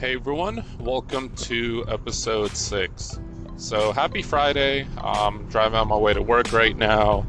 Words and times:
Hey 0.00 0.14
everyone, 0.14 0.64
welcome 0.78 1.28
to 1.36 1.84
episode 1.86 2.56
six. 2.56 3.20
So 3.58 3.92
happy 3.92 4.22
Friday. 4.22 4.86
I'm 4.96 5.46
driving 5.48 5.76
on 5.76 5.88
my 5.88 5.96
way 5.98 6.14
to 6.14 6.22
work 6.22 6.54
right 6.54 6.74
now, 6.74 7.26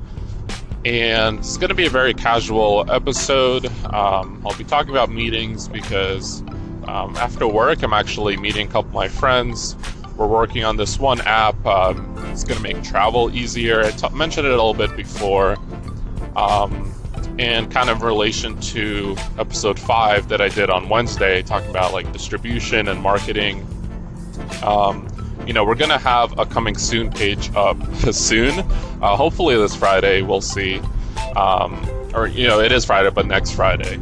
and 0.85 1.39
it's 1.39 1.57
going 1.57 1.67
to 1.67 1.75
be 1.75 1.87
a 1.87 1.89
very 1.89 2.13
casual 2.13 2.89
episode. 2.89 3.65
Um, 3.93 4.41
I'll 4.47 4.57
be 4.57 4.63
talking 4.63 4.91
about 4.91 5.11
meetings 5.11 5.67
because 5.67 6.43
um, 6.87 7.17
after 7.17 7.45
work, 7.45 7.83
I'm 7.83 7.91
actually 7.91 8.37
meeting 8.37 8.69
a 8.69 8.71
couple 8.71 8.91
of 8.91 8.95
my 8.95 9.09
friends. 9.09 9.75
We're 10.15 10.27
working 10.27 10.63
on 10.63 10.77
this 10.77 10.97
one 10.97 11.19
app. 11.23 11.65
Um, 11.65 12.15
it's 12.31 12.45
going 12.45 12.55
to 12.55 12.63
make 12.63 12.81
travel 12.83 13.35
easier. 13.35 13.83
I 13.83 13.91
t- 13.91 14.07
mentioned 14.15 14.47
it 14.47 14.53
a 14.53 14.55
little 14.55 14.73
bit 14.73 14.95
before. 14.95 15.57
Um, 16.37 16.93
and 17.41 17.71
kind 17.71 17.89
of 17.89 18.03
relation 18.03 18.55
to 18.61 19.15
episode 19.39 19.79
five 19.79 20.27
that 20.27 20.41
I 20.41 20.49
did 20.49 20.69
on 20.69 20.89
Wednesday, 20.89 21.41
talking 21.41 21.71
about 21.71 21.91
like 21.91 22.11
distribution 22.13 22.87
and 22.87 23.01
marketing. 23.01 23.65
Um, 24.63 25.07
you 25.47 25.53
know, 25.53 25.65
we're 25.65 25.75
gonna 25.75 25.97
have 25.97 26.37
a 26.37 26.45
coming 26.45 26.77
soon 26.77 27.09
page 27.09 27.49
up 27.55 27.83
soon. 28.11 28.59
Uh, 29.01 29.15
hopefully 29.15 29.55
this 29.55 29.75
Friday, 29.75 30.21
we'll 30.21 30.39
see. 30.39 30.79
Um, 31.35 31.83
or 32.13 32.27
you 32.27 32.47
know, 32.47 32.59
it 32.59 32.71
is 32.71 32.85
Friday, 32.85 33.09
but 33.09 33.25
next 33.25 33.55
Friday. 33.55 33.99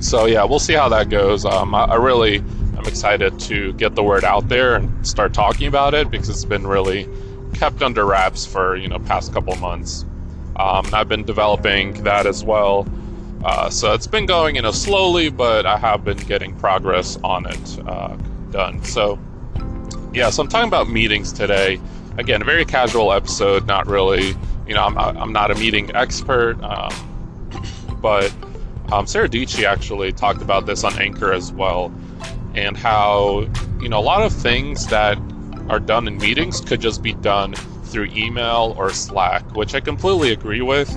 So 0.00 0.26
yeah, 0.26 0.42
we'll 0.42 0.58
see 0.58 0.74
how 0.74 0.88
that 0.88 1.10
goes. 1.10 1.44
Um, 1.44 1.76
I, 1.76 1.84
I 1.84 1.94
really 1.94 2.38
am 2.38 2.86
excited 2.86 3.38
to 3.38 3.72
get 3.74 3.94
the 3.94 4.02
word 4.02 4.24
out 4.24 4.48
there 4.48 4.74
and 4.74 5.06
start 5.06 5.32
talking 5.32 5.68
about 5.68 5.94
it 5.94 6.10
because 6.10 6.28
it's 6.28 6.44
been 6.44 6.66
really 6.66 7.08
kept 7.54 7.82
under 7.82 8.04
wraps 8.04 8.44
for 8.44 8.74
you 8.74 8.88
know 8.88 8.98
past 8.98 9.32
couple 9.32 9.54
months. 9.56 10.04
Um, 10.56 10.86
I've 10.92 11.08
been 11.08 11.24
developing 11.24 12.02
that 12.04 12.26
as 12.26 12.44
well. 12.44 12.86
Uh, 13.44 13.68
so 13.70 13.92
it's 13.92 14.06
been 14.06 14.26
going, 14.26 14.56
you 14.56 14.62
know, 14.62 14.70
slowly, 14.70 15.28
but 15.28 15.66
I 15.66 15.76
have 15.76 16.04
been 16.04 16.18
getting 16.18 16.54
progress 16.56 17.18
on 17.24 17.46
it 17.46 17.78
uh, 17.86 18.16
done. 18.50 18.84
So, 18.84 19.18
yeah, 20.12 20.30
so 20.30 20.42
I'm 20.42 20.48
talking 20.48 20.68
about 20.68 20.88
meetings 20.88 21.32
today. 21.32 21.80
Again, 22.18 22.42
a 22.42 22.44
very 22.44 22.64
casual 22.64 23.12
episode, 23.12 23.66
not 23.66 23.86
really, 23.86 24.36
you 24.66 24.74
know, 24.74 24.82
I'm, 24.82 24.96
I'm 24.98 25.32
not 25.32 25.50
a 25.50 25.54
meeting 25.54 25.94
expert, 25.96 26.62
um, 26.62 26.92
but 28.00 28.32
um, 28.92 29.06
Sara 29.06 29.28
Dietschy 29.28 29.64
actually 29.64 30.12
talked 30.12 30.42
about 30.42 30.66
this 30.66 30.84
on 30.84 30.96
Anchor 31.00 31.32
as 31.32 31.50
well, 31.52 31.92
and 32.54 32.76
how, 32.76 33.48
you 33.80 33.88
know, 33.88 33.98
a 33.98 34.02
lot 34.04 34.22
of 34.22 34.32
things 34.32 34.86
that 34.88 35.18
are 35.68 35.80
done 35.80 36.06
in 36.06 36.18
meetings 36.18 36.60
could 36.60 36.80
just 36.80 37.02
be 37.02 37.14
done 37.14 37.54
through 37.92 38.08
email 38.16 38.74
or 38.78 38.90
Slack, 38.90 39.54
which 39.54 39.74
I 39.74 39.80
completely 39.80 40.32
agree 40.32 40.62
with. 40.62 40.90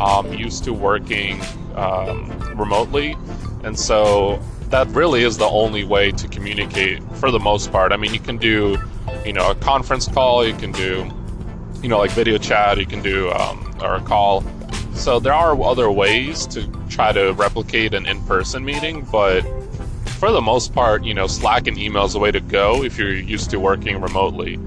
I'm 0.00 0.32
used 0.32 0.64
to 0.64 0.72
working 0.72 1.40
um, 1.74 2.30
remotely, 2.56 3.16
and 3.64 3.78
so 3.78 4.40
that 4.68 4.86
really 4.88 5.22
is 5.22 5.38
the 5.38 5.46
only 5.46 5.84
way 5.84 6.10
to 6.12 6.28
communicate 6.28 7.02
for 7.14 7.30
the 7.30 7.40
most 7.40 7.72
part. 7.72 7.92
I 7.92 7.96
mean, 7.96 8.12
you 8.12 8.20
can 8.20 8.36
do, 8.36 8.76
you 9.24 9.32
know, 9.32 9.50
a 9.50 9.54
conference 9.54 10.06
call, 10.06 10.46
you 10.46 10.54
can 10.54 10.72
do, 10.72 11.10
you 11.82 11.88
know, 11.88 11.98
like 11.98 12.10
video 12.10 12.38
chat, 12.38 12.78
you 12.78 12.86
can 12.86 13.02
do, 13.02 13.30
um, 13.32 13.76
or 13.82 13.96
a 13.96 14.00
call. 14.00 14.44
So 14.94 15.18
there 15.18 15.32
are 15.32 15.60
other 15.62 15.90
ways 15.90 16.46
to 16.48 16.66
try 16.88 17.12
to 17.12 17.32
replicate 17.32 17.94
an 17.94 18.06
in-person 18.06 18.64
meeting, 18.64 19.06
but 19.10 19.42
for 20.18 20.30
the 20.30 20.40
most 20.40 20.72
part, 20.72 21.04
you 21.04 21.14
know, 21.14 21.26
Slack 21.26 21.66
and 21.66 21.76
email 21.76 22.04
is 22.04 22.12
the 22.12 22.18
way 22.18 22.30
to 22.30 22.40
go 22.40 22.82
if 22.84 22.96
you're 22.98 23.14
used 23.14 23.50
to 23.50 23.58
working 23.58 24.00
remotely. 24.00 24.58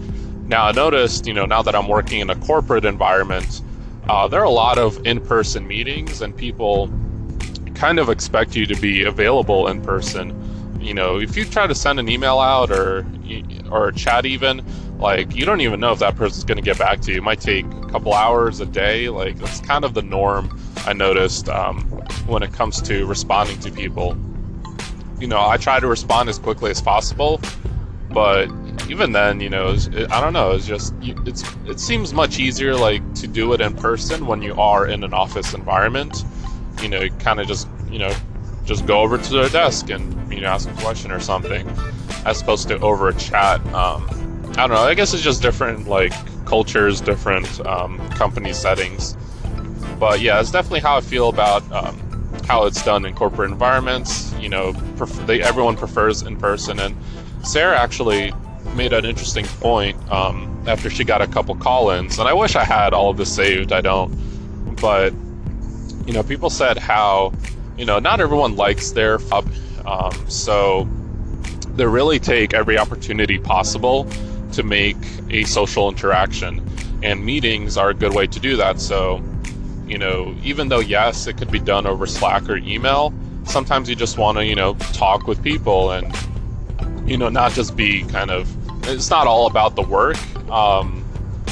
Now, 0.47 0.67
I 0.67 0.71
noticed, 0.71 1.27
you 1.27 1.33
know, 1.33 1.45
now 1.45 1.61
that 1.61 1.75
I'm 1.75 1.87
working 1.87 2.21
in 2.21 2.29
a 2.29 2.35
corporate 2.35 2.85
environment, 2.85 3.61
uh, 4.07 4.27
there 4.27 4.39
are 4.39 4.45
a 4.45 4.49
lot 4.49 4.77
of 4.77 5.05
in 5.05 5.19
person 5.19 5.67
meetings, 5.67 6.21
and 6.21 6.35
people 6.35 6.89
kind 7.75 7.99
of 7.99 8.09
expect 8.09 8.55
you 8.55 8.65
to 8.65 8.75
be 8.75 9.03
available 9.03 9.67
in 9.67 9.81
person. 9.81 10.33
You 10.79 10.93
know, 10.93 11.19
if 11.19 11.35
you 11.35 11.43
try 11.43 11.67
to 11.67 11.75
send 11.75 11.99
an 11.99 12.07
email 12.07 12.39
out 12.39 12.71
or 12.71 13.05
or 13.69 13.91
chat 13.91 14.25
even, 14.25 14.63
like 14.99 15.35
you 15.35 15.45
don't 15.45 15.59
even 15.59 15.81
know 15.81 15.91
if 15.91 15.99
that 15.99 16.15
person's 16.15 16.45
going 16.45 16.57
to 16.57 16.63
get 16.63 16.77
back 16.77 17.01
to 17.01 17.11
you. 17.11 17.17
It 17.17 17.23
might 17.23 17.41
take 17.41 17.65
a 17.65 17.87
couple 17.89 18.13
hours 18.13 18.61
a 18.61 18.65
day. 18.65 19.09
Like 19.09 19.37
that's 19.37 19.59
kind 19.59 19.83
of 19.83 19.93
the 19.93 20.02
norm. 20.02 20.57
I 20.86 20.93
noticed 20.93 21.49
um, 21.49 21.81
when 22.25 22.41
it 22.41 22.53
comes 22.53 22.81
to 22.83 23.05
responding 23.05 23.59
to 23.59 23.71
people. 23.71 24.17
You 25.19 25.27
know, 25.27 25.45
I 25.45 25.57
try 25.57 25.80
to 25.81 25.87
respond 25.87 26.30
as 26.30 26.39
quickly 26.39 26.71
as 26.71 26.81
possible, 26.81 27.41
but 28.11 28.47
even 28.89 29.11
then, 29.11 29.39
you 29.39 29.49
know, 29.49 29.70
it, 29.70 30.11
I 30.11 30.21
don't 30.21 30.33
know. 30.33 30.52
It's 30.52 30.65
just 30.65 30.93
it's 31.02 31.43
it 31.65 31.80
seems 31.80 32.14
much 32.14 32.39
easier 32.39 32.75
like 32.75 33.02
to 33.15 33.27
do 33.27 33.53
it 33.53 33.61
in 33.61 33.75
person 33.75 34.25
when 34.25 34.42
you 34.42 34.53
are 34.55 34.87
in 34.87 35.03
an 35.03 35.14
office 35.14 35.53
environment. 35.53 36.23
You 36.81 36.89
know, 36.89 37.09
kind 37.20 37.39
of 37.39 37.48
just 37.48 37.67
you 37.89 37.99
know 37.99 38.14
just 38.65 38.86
go 38.86 39.02
over 39.02 39.17
to 39.17 39.33
their 39.33 39.49
desk 39.49 39.89
and 39.89 40.31
you 40.31 40.42
know 40.42 40.48
ask 40.48 40.70
a 40.70 40.73
question 40.73 41.11
or 41.11 41.20
something, 41.20 41.67
as 42.25 42.42
opposed 42.42 42.67
to 42.70 42.80
over 42.80 43.09
a 43.09 43.15
chat. 43.15 43.65
Um, 43.67 44.08
I 44.58 44.67
don't 44.67 44.71
know. 44.71 44.77
I 44.77 44.93
guess 44.93 45.14
it's 45.14 45.23
just 45.23 45.42
different 45.42 45.87
like 45.87 46.14
cultures, 46.45 47.02
different 47.02 47.65
um, 47.65 47.98
company 48.09 48.54
settings. 48.54 49.17
But 49.99 50.21
yeah, 50.21 50.39
it's 50.39 50.52
definitely 50.52 50.81
how 50.81 50.98
I 50.98 51.02
feel 51.02 51.30
about 51.30 51.69
um, 51.71 51.99
how 52.45 52.65
it's 52.65 52.83
done 52.83 53.05
in 53.05 53.14
corporate 53.14 53.52
environments. 53.52 54.33
You 54.39 54.49
know, 54.49 54.73
pref- 54.95 55.25
they, 55.25 55.42
everyone 55.42 55.75
prefers 55.75 56.21
in 56.21 56.37
person, 56.37 56.80
and 56.80 56.95
Sara 57.43 57.77
actually 57.77 58.31
made 58.76 58.94
an 58.94 59.05
interesting 59.05 59.45
point 59.45 59.98
um, 60.11 60.64
after 60.67 60.89
she 60.89 61.04
got 61.04 61.22
a 61.22 61.28
couple 61.28 61.55
call-ins, 61.55 62.20
and 62.20 62.28
I 62.28 62.33
wish 62.33 62.55
I 62.55 62.64
had 62.64 62.94
all 62.94 63.10
of 63.10 63.17
this 63.17 63.33
saved. 63.33 63.72
I 63.72 63.82
don't, 63.82 64.11
but 64.80 65.14
you 66.05 66.14
know, 66.14 66.23
people 66.23 66.50
said 66.50 66.78
how 66.78 67.33
you 67.78 67.86
know 67.86 68.00
not 68.00 68.20
everyone 68.20 68.55
likes 68.55 68.92
their 68.92 69.17
job, 69.17 69.48
um, 69.86 70.30
so 70.30 70.88
they 71.76 71.86
really 71.86 72.20
take 72.20 72.54
every 72.54 72.78
opportunity 72.78 73.38
possible 73.38 74.08
to 74.54 74.64
make 74.64 74.98
a 75.30 75.44
social 75.44 75.89
interaction, 75.89 76.67
and 77.04 77.23
meetings 77.23 77.78
are 77.78 77.89
a 77.89 77.94
good 77.94 78.14
way 78.14 78.28
to 78.28 78.39
do 78.39 78.58
that. 78.58 78.80
So, 78.80 79.22
you 79.88 79.98
know, 79.98 80.36
even 80.44 80.70
though 80.70 80.80
yes, 80.80 81.28
it 81.28 81.38
could 81.38 81.52
be 81.52 81.60
done 81.60 81.86
over 81.86 82.05
Slack 82.08 82.49
or 82.49 82.58
email, 82.58 83.14
sometimes 83.45 83.89
you 83.89 83.95
just 83.95 84.17
want 84.17 84.38
to 84.38 84.45
you 84.45 84.55
know 84.55 84.73
talk 84.94 85.28
with 85.28 85.42
people 85.44 85.92
and 85.92 86.14
you 87.10 87.17
know 87.17 87.30
not 87.30 87.52
just 87.54 87.76
be 87.76 88.04
kind 88.04 88.32
of 88.32 88.54
it's 88.87 89.09
not 89.09 89.27
all 89.27 89.48
about 89.48 89.75
the 89.75 89.81
work. 89.81 90.17
Um, 90.49 91.03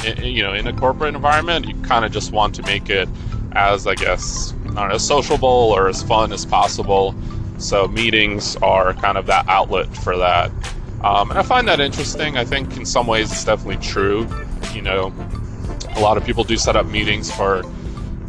in, 0.04 0.24
you 0.24 0.42
know, 0.42 0.54
in 0.54 0.66
a 0.66 0.72
corporate 0.72 1.14
environment, 1.14 1.66
you 1.66 1.74
kind 1.82 2.04
of 2.04 2.12
just 2.12 2.32
want 2.32 2.54
to 2.56 2.62
make 2.62 2.90
it 2.90 3.08
as, 3.52 3.86
I 3.86 3.94
guess, 3.94 4.54
as 4.76 5.06
sociable 5.06 5.48
or 5.48 5.88
as 5.88 6.02
fun 6.02 6.32
as 6.32 6.44
possible. 6.44 7.14
So 7.58 7.88
meetings 7.88 8.56
are 8.56 8.92
kind 8.94 9.16
of 9.16 9.26
that 9.26 9.48
outlet 9.48 9.94
for 9.96 10.16
that. 10.18 10.50
Um, 11.02 11.30
and 11.30 11.38
I 11.38 11.42
find 11.42 11.66
that 11.68 11.80
interesting. 11.80 12.36
I 12.36 12.44
think 12.44 12.76
in 12.76 12.84
some 12.84 13.06
ways 13.06 13.30
it's 13.30 13.44
definitely 13.44 13.82
true. 13.84 14.28
You 14.74 14.82
know, 14.82 15.14
a 15.90 16.00
lot 16.00 16.16
of 16.16 16.24
people 16.24 16.44
do 16.44 16.56
set 16.56 16.76
up 16.76 16.86
meetings 16.86 17.30
for 17.34 17.62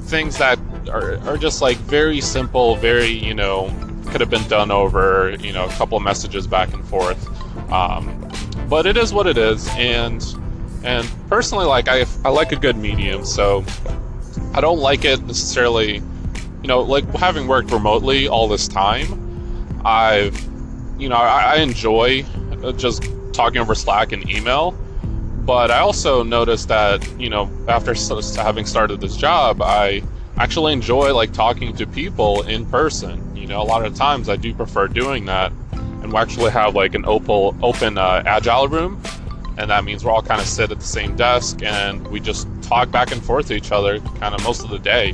things 0.02 0.38
that 0.38 0.60
are, 0.90 1.18
are 1.28 1.38
just 1.38 1.62
like 1.62 1.78
very 1.78 2.22
simple, 2.22 2.76
very, 2.76 3.10
you 3.10 3.34
know, 3.34 3.74
could 4.08 4.22
have 4.22 4.30
been 4.30 4.48
done 4.48 4.72
over, 4.72 5.36
you 5.42 5.52
know, 5.52 5.66
a 5.66 5.72
couple 5.72 5.98
of 5.98 6.04
messages 6.04 6.48
back 6.48 6.74
and 6.74 6.86
forth. 6.86 7.28
Um, 7.72 8.27
but 8.70 8.86
it 8.86 8.98
is 8.98 9.14
what 9.14 9.28
it 9.28 9.38
is, 9.38 9.68
and 9.76 10.24
and 10.84 11.10
personally, 11.30 11.66
like 11.66 11.88
I 11.88 12.06
I 12.24 12.30
like 12.30 12.52
a 12.52 12.56
good 12.56 12.78
medium, 12.78 13.26
so 13.26 13.64
I 14.54 14.62
don't 14.62 14.80
like 14.80 15.06
it 15.06 15.22
necessarily. 15.24 16.02
You 16.62 16.68
know, 16.68 16.82
like 16.82 17.06
having 17.16 17.48
worked 17.48 17.72
remotely 17.72 18.28
all 18.28 18.48
this 18.48 18.68
time, 18.68 19.82
I've 19.86 20.40
you 20.98 21.10
know 21.10 21.16
I, 21.16 21.56
I 21.56 21.56
enjoy 21.58 22.26
uh, 22.64 22.72
just 22.74 23.04
talking 23.34 23.62
over 23.62 23.76
Slack 23.76 24.12
and 24.12 24.30
email, 24.30 24.72
but 25.46 25.72
I 25.72 25.80
also 25.80 26.24
noticed 26.24 26.68
that 26.68 27.08
you 27.20 27.30
know 27.30 27.50
after 27.68 27.94
having 28.36 28.66
started 28.66 29.00
this 29.00 29.16
job, 29.16 29.62
I 29.62 30.04
actually 30.38 30.74
enjoy 30.74 31.14
like 31.14 31.32
talking 31.32 31.76
to 31.78 31.88
people 31.88 32.44
in 32.44 32.66
person. 32.66 33.36
You 33.36 33.48
know, 33.48 33.62
a 33.62 33.64
lot 33.64 33.86
of 33.86 33.96
times 33.96 34.28
I 34.30 34.36
do 34.36 34.54
prefer 34.54 34.88
doing 34.88 35.26
that 35.26 35.54
and 36.08 36.14
we 36.14 36.20
actually 36.20 36.52
have 36.52 36.74
like 36.74 36.96
an 36.96 37.06
open 37.06 37.60
open 37.62 37.98
uh, 37.98 38.24
agile 38.26 38.70
room, 38.70 39.02
and 39.58 39.70
that 39.70 39.84
means 39.84 40.06
we're 40.06 40.12
all 40.12 40.22
kind 40.22 40.40
of 40.40 40.48
sit 40.48 40.72
at 40.72 40.80
the 40.80 40.86
same 40.86 41.18
desk 41.18 41.62
and 41.62 42.08
we 42.08 42.22
just 42.22 42.48
talk 42.64 42.90
back 42.92 43.12
and 43.12 43.22
forth 43.22 43.48
to 43.48 43.56
each 43.56 43.74
other 43.74 44.00
kind 44.00 44.34
of 44.34 44.42
most 44.44 44.64
of 44.64 44.70
the 44.70 44.80
day. 44.80 45.14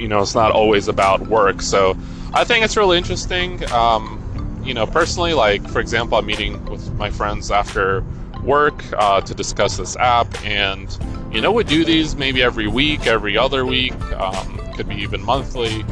You 0.00 0.08
know, 0.08 0.20
it's 0.20 0.34
not 0.34 0.50
always 0.50 0.88
about 0.88 1.28
work, 1.28 1.62
so 1.62 1.96
I 2.34 2.42
think 2.42 2.64
it's 2.64 2.76
really 2.76 2.98
interesting. 2.98 3.64
Um, 3.70 4.18
you 4.64 4.74
know, 4.74 4.86
personally, 4.86 5.34
like 5.34 5.64
for 5.68 5.78
example, 5.78 6.18
I'm 6.18 6.26
meeting 6.26 6.64
with 6.64 6.92
my 6.94 7.08
friends 7.08 7.52
after 7.52 8.04
work 8.42 8.82
uh, 8.94 9.20
to 9.20 9.34
discuss 9.34 9.76
this 9.76 9.96
app, 9.96 10.26
and 10.44 10.98
you 11.32 11.40
know, 11.40 11.52
we 11.52 11.62
do 11.62 11.84
these 11.84 12.16
maybe 12.16 12.42
every 12.42 12.66
week, 12.66 13.06
every 13.06 13.38
other 13.38 13.64
week, 13.64 13.94
um, 14.14 14.58
could 14.74 14.88
be 14.88 14.96
even 14.96 15.22
monthly 15.22 15.84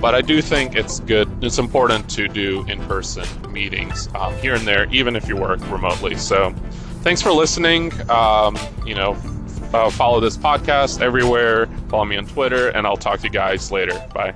but 0.00 0.14
I 0.14 0.20
do 0.20 0.40
think 0.40 0.76
it's 0.76 1.00
good. 1.00 1.28
It's 1.42 1.58
important 1.58 2.08
to 2.10 2.28
do 2.28 2.64
in-person 2.66 3.52
meetings 3.52 4.08
um, 4.14 4.34
here 4.36 4.54
and 4.54 4.66
there, 4.66 4.86
even 4.92 5.16
if 5.16 5.28
you 5.28 5.36
work 5.36 5.60
remotely. 5.70 6.14
So, 6.16 6.54
thanks 7.02 7.22
for 7.22 7.32
listening. 7.32 7.92
Um, 8.10 8.56
you 8.86 8.94
know, 8.94 9.16
uh, 9.72 9.90
follow 9.90 10.20
this 10.20 10.36
podcast 10.36 11.00
everywhere. 11.00 11.66
Follow 11.88 12.04
me 12.04 12.16
on 12.16 12.26
Twitter, 12.26 12.68
and 12.68 12.86
I'll 12.86 12.96
talk 12.96 13.20
to 13.20 13.26
you 13.26 13.32
guys 13.32 13.70
later. 13.70 13.94
Bye. 14.14 14.34